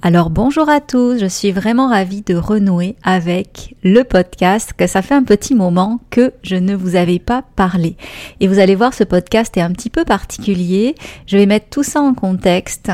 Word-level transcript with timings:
Alors 0.00 0.30
bonjour 0.30 0.68
à 0.68 0.80
tous, 0.80 1.18
je 1.18 1.26
suis 1.26 1.50
vraiment 1.50 1.88
ravie 1.88 2.22
de 2.22 2.36
renouer 2.36 2.94
avec 3.02 3.74
le 3.82 4.04
podcast, 4.04 4.72
que 4.72 4.86
ça 4.86 5.02
fait 5.02 5.16
un 5.16 5.24
petit 5.24 5.56
moment 5.56 5.98
que 6.10 6.32
je 6.44 6.54
ne 6.54 6.76
vous 6.76 6.94
avais 6.94 7.18
pas 7.18 7.42
parlé. 7.56 7.96
Et 8.38 8.46
vous 8.46 8.60
allez 8.60 8.76
voir, 8.76 8.94
ce 8.94 9.02
podcast 9.02 9.56
est 9.56 9.60
un 9.60 9.72
petit 9.72 9.90
peu 9.90 10.04
particulier. 10.04 10.94
Je 11.26 11.36
vais 11.36 11.46
mettre 11.46 11.66
tout 11.68 11.82
ça 11.82 12.00
en 12.00 12.14
contexte. 12.14 12.92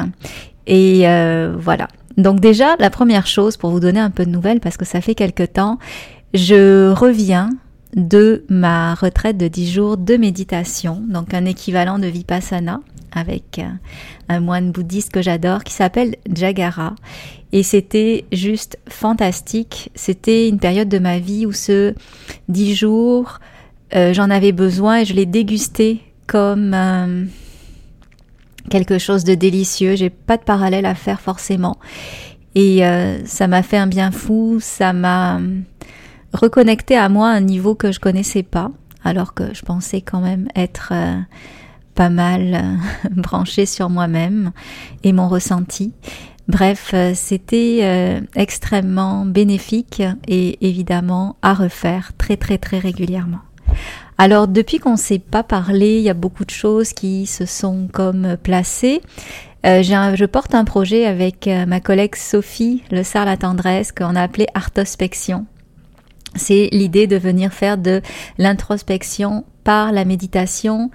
Et 0.67 1.07
euh, 1.07 1.55
voilà. 1.59 1.89
Donc 2.17 2.41
déjà, 2.41 2.75
la 2.79 2.89
première 2.89 3.27
chose 3.27 3.59
pour 3.59 3.69
vous 3.69 3.81
donner 3.81 4.01
un 4.01 4.11
peu 4.11 4.25
de 4.25 4.31
nouvelles, 4.31 4.61
parce 4.61 4.79
que 4.79 4.87
ça 4.87 5.03
fait 5.03 5.15
quelque 5.15 5.43
temps, 5.43 5.79
je 6.33 6.91
reviens 6.91 7.51
de 7.95 8.45
ma 8.49 8.95
retraite 8.95 9.37
de 9.37 9.49
10 9.49 9.73
jours 9.73 9.97
de 9.97 10.17
méditation, 10.17 11.03
donc 11.09 11.33
un 11.35 11.45
équivalent 11.45 11.99
de 11.99 12.07
Vipassana 12.07 12.81
avec 13.15 13.59
euh, 13.59 13.69
un 14.29 14.41
moine 14.41 14.73
bouddhiste 14.73 15.13
que 15.13 15.23
j'adore 15.23 15.65
qui 15.65 15.73
s'appelle 15.73 16.17
Jagara. 16.33 16.95
Et 17.53 17.63
c'était 17.63 18.25
juste 18.33 18.79
fantastique. 18.89 19.91
C'était 19.95 20.49
une 20.49 20.59
période 20.59 20.89
de 20.89 20.99
ma 20.99 21.21
vie 21.21 21.47
où 21.47 21.53
ce 21.53 21.95
dix 22.49 22.75
jours, 22.75 23.39
euh, 23.95 24.13
j'en 24.13 24.29
avais 24.31 24.51
besoin 24.51 24.99
et 25.01 25.05
je 25.05 25.15
l'ai 25.15 25.27
dégusté 25.27 26.01
comme 26.27 26.75
euh, 26.75 27.25
quelque 28.71 28.99
chose 28.99 29.23
de 29.23 29.37
délicieux. 29.37 29.95
J'ai 29.95 30.11
pas 30.11 30.37
de 30.37 30.43
parallèle 30.43 30.87
à 30.87 30.97
faire 30.97 31.21
forcément. 31.21 31.79
Et 32.57 32.83
ça 33.25 33.49
m'a 33.49 33.65
fait 33.65 33.77
un 33.77 33.89
bien 33.89 34.13
fou. 34.13 34.59
Ça 34.61 34.93
m'a 34.93 35.41
reconnecté 36.35 36.97
à 36.97 37.09
moi 37.09 37.29
un 37.29 37.41
niveau 37.41 37.75
que 37.75 37.93
je 37.93 38.01
connaissais 38.01 38.43
pas, 38.43 38.71
alors 39.03 39.33
que 39.33 39.55
je 39.55 39.63
pensais 39.63 40.03
quand 40.03 40.21
même 40.21 40.49
être 40.55 40.93
pas 41.95 42.11
mal 42.11 42.55
euh, 42.55 43.09
branché 43.11 43.67
sur 43.67 43.89
moi-même 43.89 44.53
et 45.03 45.13
mon 45.13 45.29
ressenti. 45.29 45.93
Bref, 46.47 46.91
euh, 46.93 47.13
c'était 47.15 47.81
euh, 47.83 48.21
extrêmement 48.35 49.25
bénéfique 49.25 50.03
et 50.29 50.59
évidemment 50.67 51.37
à 51.41 51.55
refaire 51.55 52.13
très 52.19 52.37
très 52.37 52.59
très 52.59 52.79
régulièrement. 52.79 53.41
Alors 54.19 54.47
depuis 54.47 54.79
qu'on 54.79 54.93
ne 54.93 54.97
s'est 54.97 55.19
pas 55.19 55.43
parlé, 55.43 55.97
il 55.97 56.03
y 56.03 56.11
a 56.11 56.15
beaucoup 56.15 56.45
de 56.45 56.51
choses 56.51 56.93
qui 56.93 57.27
se 57.27 57.47
sont 57.47 57.89
comme 57.93 58.37
placées. 58.41 59.01
je 59.65 60.25
porte 60.27 60.55
un 60.55 60.65
projet 60.65 61.07
avec 61.07 61.49
ma 61.67 61.81
collègue 61.81 62.15
Sophie 62.15 62.85
Le 62.93 63.03
Sar 63.03 63.25
la 63.25 63.37
Tendresse 63.37 63.91
qu'on 63.91 64.15
a 64.15 64.23
appelé 64.23 64.47
Artospection. 64.55 65.47
C'est 66.37 66.69
l'idée 66.73 67.07
de 67.07 67.17
venir 67.17 67.53
faire 67.53 67.79
de 67.79 68.01
l'introspection 68.39 69.45
par 69.63 69.93
la 69.93 70.05
méditation, 70.05 70.91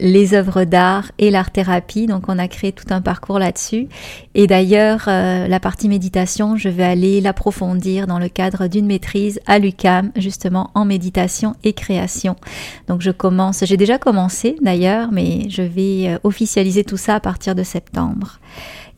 les 0.00 0.34
œuvres 0.34 0.64
d'art 0.64 1.10
et 1.18 1.30
l'art 1.30 1.50
thérapie. 1.50 2.06
Donc 2.06 2.24
on 2.28 2.38
a 2.38 2.48
créé 2.48 2.72
tout 2.72 2.86
un 2.90 3.00
parcours 3.00 3.38
là-dessus. 3.38 3.88
Et 4.34 4.46
d'ailleurs, 4.46 5.04
euh, 5.08 5.46
la 5.46 5.60
partie 5.60 5.88
méditation, 5.88 6.56
je 6.56 6.68
vais 6.68 6.84
aller 6.84 7.20
l'approfondir 7.20 8.06
dans 8.06 8.18
le 8.18 8.28
cadre 8.28 8.66
d'une 8.66 8.86
maîtrise 8.86 9.40
à 9.46 9.58
l'UCAM, 9.58 10.12
justement 10.16 10.70
en 10.74 10.84
méditation 10.84 11.54
et 11.64 11.72
création. 11.72 12.36
Donc 12.88 13.00
je 13.00 13.10
commence, 13.10 13.64
j'ai 13.64 13.76
déjà 13.76 13.98
commencé 13.98 14.56
d'ailleurs, 14.62 15.10
mais 15.12 15.48
je 15.48 15.62
vais 15.62 16.08
euh, 16.08 16.18
officialiser 16.24 16.84
tout 16.84 16.96
ça 16.96 17.16
à 17.16 17.20
partir 17.20 17.54
de 17.54 17.62
septembre. 17.62 18.38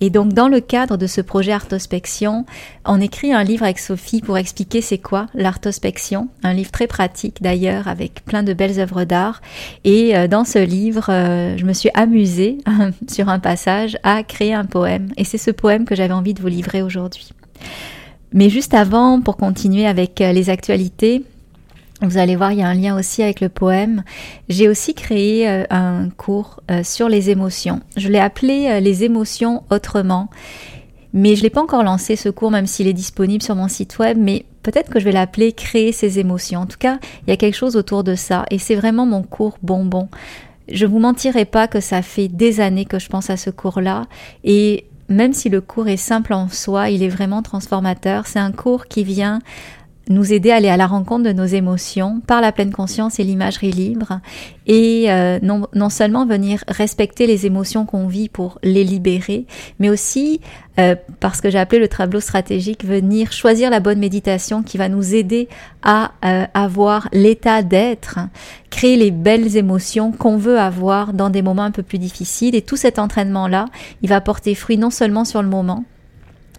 Et 0.00 0.10
donc, 0.10 0.32
dans 0.32 0.48
le 0.48 0.60
cadre 0.60 0.96
de 0.96 1.06
ce 1.06 1.20
projet 1.20 1.52
Artospection, 1.52 2.44
on 2.84 3.00
écrit 3.00 3.32
un 3.32 3.42
livre 3.42 3.64
avec 3.64 3.78
Sophie 3.78 4.20
pour 4.20 4.38
expliquer 4.38 4.80
c'est 4.80 4.98
quoi 4.98 5.26
l'artospection, 5.34 6.28
un 6.42 6.52
livre 6.52 6.70
très 6.70 6.86
pratique 6.86 7.42
d'ailleurs 7.42 7.88
avec 7.88 8.24
plein 8.24 8.42
de 8.42 8.52
belles 8.52 8.78
œuvres 8.78 9.04
d'art. 9.04 9.42
Et 9.84 10.16
euh, 10.16 10.28
dans 10.28 10.44
ce 10.44 10.58
livre, 10.58 11.06
euh, 11.10 11.56
je 11.56 11.64
me 11.64 11.72
suis 11.72 11.90
amusée 11.94 12.58
sur 13.08 13.28
un 13.28 13.38
passage 13.38 13.98
à 14.02 14.22
créer 14.22 14.54
un 14.54 14.64
poème. 14.64 15.08
Et 15.16 15.24
c'est 15.24 15.38
ce 15.38 15.50
poème 15.50 15.84
que 15.84 15.96
j'avais 15.96 16.14
envie 16.14 16.34
de 16.34 16.40
vous 16.40 16.48
livrer 16.48 16.82
aujourd'hui. 16.82 17.32
Mais 18.32 18.50
juste 18.50 18.74
avant, 18.74 19.20
pour 19.20 19.36
continuer 19.36 19.86
avec 19.86 20.20
euh, 20.20 20.32
les 20.32 20.50
actualités, 20.50 21.24
vous 22.00 22.18
allez 22.18 22.36
voir, 22.36 22.52
il 22.52 22.58
y 22.58 22.62
a 22.62 22.68
un 22.68 22.74
lien 22.74 22.96
aussi 22.96 23.22
avec 23.22 23.40
le 23.40 23.48
poème. 23.48 24.04
J'ai 24.48 24.68
aussi 24.68 24.94
créé 24.94 25.48
euh, 25.48 25.64
un 25.70 26.08
cours 26.10 26.60
euh, 26.70 26.82
sur 26.84 27.08
les 27.08 27.30
émotions. 27.30 27.80
Je 27.96 28.08
l'ai 28.08 28.20
appelé 28.20 28.68
euh, 28.68 28.80
les 28.80 29.02
émotions 29.04 29.64
autrement. 29.70 30.28
Mais 31.12 31.34
je 31.34 31.42
l'ai 31.42 31.50
pas 31.50 31.62
encore 31.62 31.82
lancé 31.82 32.14
ce 32.14 32.28
cours, 32.28 32.50
même 32.50 32.66
s'il 32.66 32.86
est 32.86 32.92
disponible 32.92 33.42
sur 33.42 33.56
mon 33.56 33.66
site 33.66 33.98
web. 33.98 34.16
Mais 34.18 34.44
peut-être 34.62 34.90
que 34.90 35.00
je 35.00 35.04
vais 35.04 35.12
l'appeler 35.12 35.52
créer 35.52 35.90
ses 35.90 36.20
émotions. 36.20 36.60
En 36.60 36.66
tout 36.66 36.78
cas, 36.78 36.98
il 37.26 37.30
y 37.30 37.32
a 37.32 37.36
quelque 37.36 37.56
chose 37.56 37.76
autour 37.76 38.04
de 38.04 38.14
ça. 38.14 38.44
Et 38.50 38.58
c'est 38.58 38.76
vraiment 38.76 39.06
mon 39.06 39.22
cours 39.22 39.58
bonbon. 39.62 40.08
Je 40.70 40.86
vous 40.86 40.98
mentirai 40.98 41.46
pas 41.46 41.66
que 41.66 41.80
ça 41.80 42.02
fait 42.02 42.28
des 42.28 42.60
années 42.60 42.84
que 42.84 42.98
je 42.98 43.08
pense 43.08 43.30
à 43.30 43.36
ce 43.36 43.50
cours-là. 43.50 44.04
Et 44.44 44.84
même 45.08 45.32
si 45.32 45.48
le 45.48 45.60
cours 45.60 45.88
est 45.88 45.96
simple 45.96 46.34
en 46.34 46.48
soi, 46.48 46.90
il 46.90 47.02
est 47.02 47.08
vraiment 47.08 47.42
transformateur. 47.42 48.26
C'est 48.26 48.38
un 48.38 48.52
cours 48.52 48.86
qui 48.86 49.02
vient 49.02 49.40
nous 50.08 50.32
aider 50.32 50.50
à 50.50 50.56
aller 50.56 50.68
à 50.68 50.76
la 50.76 50.86
rencontre 50.86 51.24
de 51.24 51.32
nos 51.32 51.46
émotions 51.46 52.20
par 52.26 52.40
la 52.40 52.52
pleine 52.52 52.72
conscience 52.72 53.18
et 53.18 53.24
l'imagerie 53.24 53.72
libre 53.72 54.20
et 54.68 55.10
euh, 55.10 55.38
non, 55.42 55.66
non, 55.74 55.88
seulement 55.88 56.26
venir 56.26 56.62
respecter 56.68 57.26
les 57.26 57.46
émotions 57.46 57.86
qu'on 57.86 58.06
vit 58.06 58.28
pour 58.28 58.58
les 58.62 58.84
libérer, 58.84 59.46
mais 59.78 59.88
aussi, 59.88 60.42
euh, 60.78 60.94
parce 61.20 61.40
que 61.40 61.48
j'ai 61.48 61.58
appelé 61.58 61.80
le 61.80 61.88
tableau 61.88 62.20
stratégique, 62.20 62.84
venir 62.84 63.32
choisir 63.32 63.70
la 63.70 63.80
bonne 63.80 63.98
méditation 63.98 64.62
qui 64.62 64.76
va 64.76 64.90
nous 64.90 65.14
aider 65.14 65.48
à 65.82 66.12
euh, 66.22 66.44
avoir 66.52 67.08
l'état 67.14 67.62
d'être, 67.62 68.18
créer 68.68 68.96
les 68.96 69.10
belles 69.10 69.56
émotions 69.56 70.12
qu'on 70.12 70.36
veut 70.36 70.58
avoir 70.58 71.14
dans 71.14 71.30
des 71.30 71.40
moments 71.40 71.62
un 71.62 71.70
peu 71.70 71.82
plus 71.82 71.98
difficiles. 71.98 72.54
Et 72.54 72.60
tout 72.60 72.76
cet 72.76 72.98
entraînement-là, 72.98 73.64
il 74.02 74.10
va 74.10 74.20
porter 74.20 74.54
fruit 74.54 74.76
non 74.76 74.90
seulement 74.90 75.24
sur 75.24 75.40
le 75.40 75.48
moment, 75.48 75.84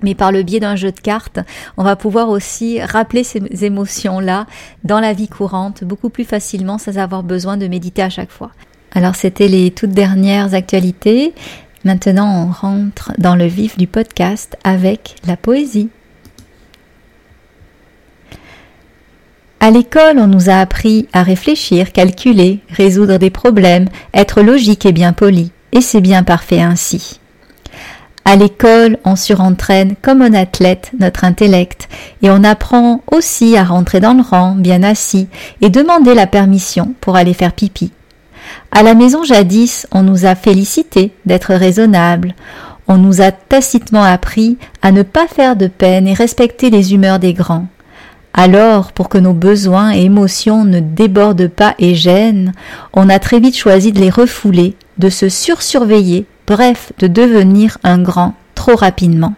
mais 0.02 0.16
par 0.16 0.32
le 0.32 0.44
biais 0.44 0.60
d'un 0.60 0.76
jeu 0.76 0.92
de 0.92 1.00
cartes, 1.00 1.40
on 1.78 1.84
va 1.84 1.96
pouvoir 1.96 2.30
aussi 2.30 2.82
rappeler 2.82 3.24
ces 3.24 3.42
émotions-là 3.66 4.46
dans 4.84 5.00
la 5.00 5.14
vie 5.14 5.28
courante 5.28 5.84
beaucoup 5.84 6.10
plus 6.10 6.26
facilement 6.26 6.78
sans 6.78 6.98
avoir 6.98 7.24
besoin 7.24 7.58
de 7.58 7.68
méditer 7.68 8.02
à 8.02 8.10
chaque 8.10 8.32
fois. 8.32 8.52
Alors 8.94 9.16
c'était 9.16 9.48
les 9.48 9.72
toutes 9.72 9.92
dernières 9.92 10.54
actualités. 10.54 11.34
Maintenant 11.84 12.48
on 12.48 12.52
rentre 12.52 13.14
dans 13.18 13.36
le 13.36 13.46
vif 13.46 13.78
du 13.78 13.88
podcast 13.88 14.58
avec 14.64 15.16
la 15.26 15.38
poésie. 15.38 15.90
À 19.62 19.72
l'école, 19.72 20.20
on 20.20 20.28
nous 20.28 20.50
a 20.50 20.56
appris 20.56 21.10
à 21.12 21.22
réfléchir, 21.22 21.92
calculer, 21.92 22.62
résoudre 22.70 23.18
des 23.18 23.30
problèmes, 23.30 23.90
être 24.14 24.42
logique 24.42 24.86
et 24.86 24.94
bien 24.94 25.12
poli. 25.12 25.52
Et 25.74 25.82
c'est 25.82 26.00
bien 26.00 26.24
parfait 26.24 26.62
ainsi. 26.62 27.19
À 28.32 28.36
l'école, 28.36 28.98
on 29.06 29.16
surentraîne 29.16 29.96
comme 30.04 30.22
un 30.22 30.36
athlète 30.36 30.92
notre 31.00 31.24
intellect 31.24 31.90
et 32.22 32.30
on 32.30 32.44
apprend 32.44 33.02
aussi 33.12 33.58
à 33.58 33.64
rentrer 33.64 34.02
dans 34.02 34.14
le 34.14 34.22
rang, 34.22 34.54
bien 34.54 34.84
assis, 34.84 35.28
et 35.62 35.72
demander 35.72 36.14
la 36.14 36.28
permission 36.28 36.94
pour 37.02 37.16
aller 37.16 37.34
faire 37.34 37.54
pipi. 37.54 37.92
À 38.72 38.84
la 38.84 38.94
maison 38.94 39.24
jadis, 39.24 39.88
on 39.92 40.04
nous 40.04 40.28
a 40.28 40.36
félicité 40.36 41.12
d'être 41.26 41.56
raisonnable. 41.56 42.36
on 42.88 42.98
nous 42.98 43.20
a 43.20 43.32
tacitement 43.32 44.04
appris 44.04 44.60
à 44.84 44.92
ne 44.92 45.02
pas 45.02 45.26
faire 45.26 45.56
de 45.56 45.66
peine 45.66 46.08
et 46.08 46.14
respecter 46.14 46.70
les 46.70 46.94
humeurs 46.94 47.18
des 47.18 47.34
grands. 47.34 47.66
Alors, 48.36 48.92
pour 48.92 49.10
que 49.10 49.18
nos 49.18 49.34
besoins 49.34 49.92
et 49.92 50.04
émotions 50.04 50.66
ne 50.66 50.80
débordent 50.80 51.48
pas 51.48 51.74
et 51.80 51.96
gênent, 51.96 52.54
on 52.94 53.10
a 53.10 53.18
très 53.18 53.40
vite 53.40 53.58
choisi 53.58 53.92
de 53.92 54.00
les 54.00 54.12
refouler, 54.12 54.76
de 55.00 55.10
se 55.10 55.30
sursurveiller, 55.30 56.28
bref, 56.50 56.92
de 56.98 57.08
devenir 57.08 57.78
un 57.84 58.02
grand 58.02 58.34
trop 58.56 58.76
rapidement. 58.76 59.36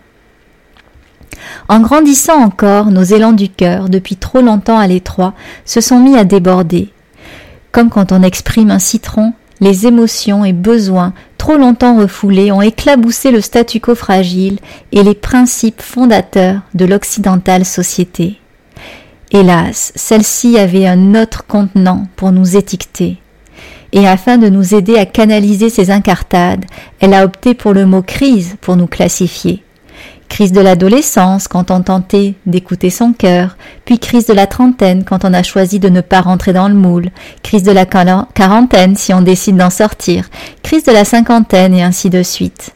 En 1.68 1.81
grandissant 1.81 2.42
encore, 2.42 2.86
nos 2.86 3.04
élans 3.04 3.34
du 3.34 3.50
cœur, 3.50 3.90
depuis 3.90 4.16
trop 4.16 4.42
longtemps 4.42 4.80
à 4.80 4.88
l'étroit, 4.88 5.34
se 5.66 5.81
sont 5.81 6.00
mis 6.00 6.16
à 6.16 6.24
déborder. 6.24 6.90
Comme 7.74 7.90
quand 7.90 8.13
on 8.13 8.24
exprime 8.24 8.72
un 8.72 8.80
citron, 8.80 9.34
les 9.60 9.88
émotions 9.88 10.46
et 10.46 10.54
besoins 10.54 11.13
trop 11.38 11.58
longtemps 11.58 11.98
refoulés 11.98 12.52
ont 12.52 12.62
éclaboussé 12.62 13.31
le 13.31 13.42
statu 13.42 13.80
quo 13.80 13.94
fragile 13.94 14.60
et 14.92 15.04
les 15.04 15.13
principes 15.13 15.81
fondateurs 15.81 16.62
de 16.74 16.86
l'occidentale 16.86 17.66
société. 17.66 18.40
Hélas, 19.31 19.92
celle-ci 19.96 20.58
avait 20.58 20.88
un 20.88 21.16
autre 21.16 21.46
contenant 21.46 22.08
pour 22.16 22.31
nous 22.31 22.56
étiqueter. 22.58 23.19
Et 23.93 24.07
afin 24.07 24.38
de 24.38 24.49
nous 24.49 24.73
aider 24.73 24.97
à 24.97 25.05
canaliser 25.05 25.69
ces 25.69 25.91
incartades, 25.91 26.65
elle 26.99 27.13
a 27.13 27.25
opté 27.25 27.53
pour 27.53 27.73
le 27.73 27.85
mot 27.85 28.01
crise 28.01 28.55
pour 28.61 28.77
nous 28.77 28.88
classifier. 28.88 29.63
Crise 30.29 30.53
de 30.53 30.61
l'adolescence 30.61 31.49
quand 31.49 31.71
on 31.71 31.81
tentait 31.81 32.35
d'écouter 32.45 32.89
son 32.89 33.11
cœur, 33.11 33.57
puis 33.83 33.99
crise 33.99 34.27
de 34.27 34.33
la 34.33 34.47
trentaine 34.47 35.03
quand 35.03 35.25
on 35.25 35.33
a 35.33 35.43
choisi 35.43 35.77
de 35.77 35.89
ne 35.89 35.99
pas 35.99 36.21
rentrer 36.21 36.53
dans 36.53 36.69
le 36.69 36.73
moule, 36.73 37.09
crise 37.43 37.63
de 37.63 37.71
la 37.73 37.85
quarantaine 37.85 38.95
si 38.95 39.13
on 39.13 39.21
décide 39.21 39.57
d'en 39.57 39.69
sortir, 39.69 40.29
crise 40.63 40.85
de 40.85 40.93
la 40.93 41.03
cinquantaine 41.03 41.73
et 41.73 41.83
ainsi 41.83 42.09
de 42.09 42.23
suite. 42.23 42.73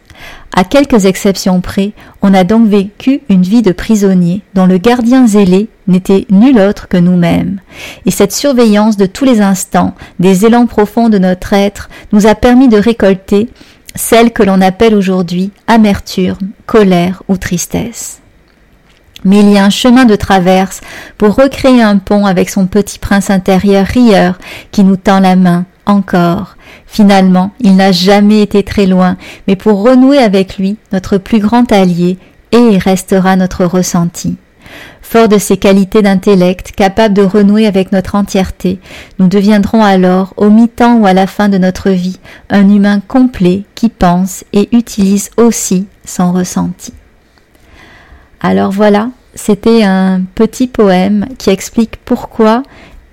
À 0.55 0.63
quelques 0.63 1.05
exceptions 1.05 1.61
près, 1.61 1.91
on 2.21 2.33
a 2.33 2.43
donc 2.43 2.67
vécu 2.67 3.21
une 3.29 3.41
vie 3.41 3.61
de 3.61 3.71
prisonnier 3.71 4.41
dont 4.53 4.65
le 4.65 4.77
gardien 4.77 5.27
zélé 5.27 5.67
n'était 5.87 6.25
nul 6.29 6.59
autre 6.59 6.87
que 6.87 6.97
nous-mêmes. 6.97 7.59
Et 8.05 8.11
cette 8.11 8.31
surveillance 8.31 8.97
de 8.97 9.05
tous 9.05 9.25
les 9.25 9.41
instants, 9.41 9.93
des 10.19 10.45
élans 10.45 10.65
profonds 10.65 11.09
de 11.09 11.17
notre 11.17 11.53
être, 11.53 11.89
nous 12.13 12.27
a 12.27 12.35
permis 12.35 12.69
de 12.69 12.77
récolter 12.77 13.49
celle 13.95 14.31
que 14.31 14.43
l'on 14.43 14.61
appelle 14.61 14.95
aujourd'hui 14.95 15.51
amertume, 15.67 16.37
colère 16.65 17.23
ou 17.27 17.37
tristesse. 17.37 18.19
Mais 19.23 19.39
il 19.39 19.51
y 19.51 19.57
a 19.57 19.65
un 19.65 19.69
chemin 19.69 20.05
de 20.05 20.15
traverse 20.15 20.81
pour 21.17 21.35
recréer 21.35 21.81
un 21.81 21.97
pont 21.97 22.25
avec 22.25 22.49
son 22.49 22.67
petit 22.67 22.99
prince 22.99 23.29
intérieur 23.29 23.85
rieur 23.85 24.37
qui 24.71 24.83
nous 24.83 24.97
tend 24.97 25.19
la 25.19 25.35
main 25.35 25.65
encore. 25.85 26.54
Finalement, 26.85 27.51
il 27.59 27.75
n'a 27.75 27.91
jamais 27.91 28.41
été 28.41 28.63
très 28.63 28.85
loin, 28.85 29.17
mais 29.47 29.55
pour 29.55 29.83
renouer 29.83 30.17
avec 30.17 30.57
lui, 30.57 30.77
notre 30.91 31.17
plus 31.17 31.39
grand 31.39 31.71
allié, 31.71 32.17
et 32.51 32.77
restera 32.77 33.35
notre 33.35 33.65
ressenti. 33.65 34.37
Fort 35.01 35.27
de 35.27 35.37
ces 35.37 35.57
qualités 35.57 36.01
d'intellect, 36.01 36.71
capables 36.71 37.13
de 37.13 37.21
renouer 37.21 37.67
avec 37.67 37.91
notre 37.91 38.15
entièreté, 38.15 38.79
nous 39.19 39.27
deviendrons 39.27 39.83
alors, 39.83 40.33
au 40.37 40.49
mi-temps 40.49 40.97
ou 40.97 41.05
à 41.05 41.13
la 41.13 41.27
fin 41.27 41.47
de 41.47 41.57
notre 41.57 41.91
vie, 41.91 42.19
un 42.49 42.69
humain 42.69 42.99
complet 42.99 43.63
qui 43.75 43.89
pense 43.89 44.43
et 44.51 44.67
utilise 44.75 45.29
aussi 45.37 45.87
son 46.05 46.31
ressenti. 46.31 46.93
Alors 48.41 48.71
voilà, 48.71 49.09
c'était 49.35 49.83
un 49.83 50.21
petit 50.33 50.67
poème 50.67 51.27
qui 51.37 51.49
explique 51.49 51.97
pourquoi 52.03 52.63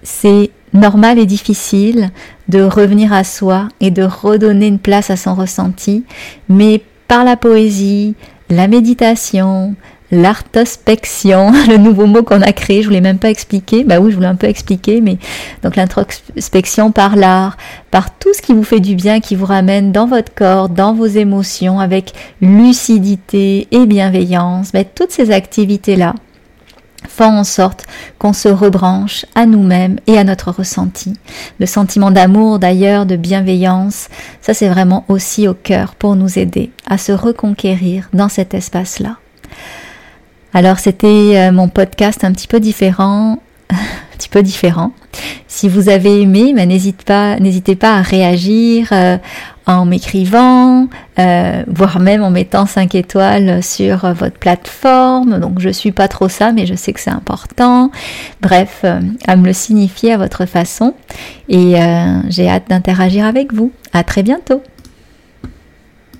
c'est 0.02 0.50
normal 0.74 1.18
et 1.18 1.26
difficile 1.26 2.10
de 2.48 2.62
revenir 2.62 3.12
à 3.12 3.24
soi 3.24 3.68
et 3.80 3.90
de 3.90 4.02
redonner 4.02 4.66
une 4.66 4.78
place 4.78 5.10
à 5.10 5.16
son 5.16 5.34
ressenti, 5.34 6.04
mais 6.48 6.82
par 7.08 7.24
la 7.24 7.36
poésie, 7.36 8.14
la 8.48 8.68
méditation, 8.68 9.74
l'artospection, 10.12 11.52
le 11.68 11.78
nouveau 11.78 12.06
mot 12.06 12.22
qu'on 12.22 12.42
a 12.42 12.52
créé, 12.52 12.82
je 12.82 12.86
voulais 12.86 13.00
même 13.00 13.18
pas 13.18 13.30
expliquer. 13.30 13.82
Bah 13.82 13.98
oui, 13.98 14.10
je 14.10 14.16
voulais 14.16 14.28
un 14.28 14.36
peu 14.36 14.46
expliquer, 14.46 15.00
mais 15.00 15.16
donc 15.62 15.74
l'introspection 15.74 16.92
par 16.92 17.16
l'art, 17.16 17.56
par 17.90 18.16
tout 18.18 18.32
ce 18.34 18.42
qui 18.42 18.52
vous 18.52 18.62
fait 18.62 18.80
du 18.80 18.94
bien, 18.94 19.20
qui 19.20 19.34
vous 19.34 19.46
ramène 19.46 19.90
dans 19.90 20.06
votre 20.06 20.32
corps, 20.34 20.68
dans 20.68 20.94
vos 20.94 21.06
émotions, 21.06 21.80
avec 21.80 22.12
lucidité 22.40 23.66
et 23.70 23.86
bienveillance. 23.86 24.72
Mais 24.74 24.84
toutes 24.84 25.10
ces 25.10 25.30
activités-là 25.30 26.14
font 27.08 27.38
en 27.38 27.44
sorte 27.44 27.84
qu'on 28.18 28.32
se 28.32 28.48
rebranche 28.48 29.26
à 29.34 29.46
nous-mêmes 29.46 29.98
et 30.06 30.18
à 30.18 30.24
notre 30.24 30.50
ressenti. 30.50 31.14
Le 31.58 31.66
sentiment 31.66 32.10
d'amour, 32.10 32.58
d'ailleurs, 32.58 33.06
de 33.06 33.16
bienveillance, 33.16 34.08
ça 34.40 34.54
c'est 34.54 34.68
vraiment 34.68 35.04
aussi 35.08 35.48
au 35.48 35.54
cœur 35.54 35.94
pour 35.94 36.16
nous 36.16 36.38
aider 36.38 36.70
à 36.86 36.98
se 36.98 37.12
reconquérir 37.12 38.08
dans 38.12 38.28
cet 38.28 38.54
espace-là. 38.54 39.16
Alors 40.54 40.78
c'était 40.78 41.32
euh, 41.36 41.52
mon 41.52 41.68
podcast 41.68 42.24
un 42.24 42.32
petit 42.32 42.48
peu 42.48 42.60
différent, 42.60 43.38
un 43.70 44.16
petit 44.16 44.28
peu 44.28 44.42
différent. 44.42 44.92
Si 45.48 45.68
vous 45.68 45.88
avez 45.88 46.22
aimé, 46.22 46.52
ben, 46.54 46.68
n'hésitez 46.68 47.04
pas, 47.04 47.38
n'hésitez 47.38 47.76
pas 47.76 47.96
à 47.96 48.02
réagir 48.02 48.88
euh, 48.92 49.16
en 49.66 49.84
m'écrivant, 49.84 50.88
euh, 51.18 51.62
voire 51.68 52.00
même 52.00 52.22
en 52.22 52.30
mettant 52.30 52.66
5 52.66 52.94
étoiles 52.94 53.62
sur 53.62 54.12
votre 54.14 54.38
plateforme. 54.38 55.38
Donc 55.38 55.60
je 55.60 55.68
suis 55.68 55.92
pas 55.92 56.08
trop 56.08 56.28
ça, 56.28 56.52
mais 56.52 56.66
je 56.66 56.74
sais 56.74 56.92
que 56.92 57.00
c'est 57.00 57.10
important. 57.10 57.90
Bref, 58.40 58.84
à 59.26 59.36
me 59.36 59.46
le 59.46 59.52
signifier 59.52 60.12
à 60.12 60.16
votre 60.16 60.46
façon. 60.46 60.94
Et 61.48 61.74
j'ai 62.28 62.48
hâte 62.48 62.68
d'interagir 62.68 63.24
avec 63.24 63.52
vous. 63.52 63.72
À 63.92 64.04
très 64.04 64.22
bientôt. 64.22 64.62